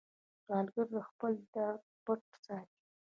[0.43, 2.79] سوالګر د خپل درد پټ ساتي